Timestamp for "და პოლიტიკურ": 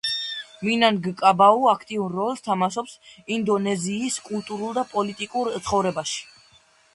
4.79-5.53